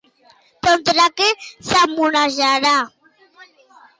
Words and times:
Contra 0.67 1.05
què 1.19 1.27
se 1.41 1.51
sermonejarà? 1.67 2.73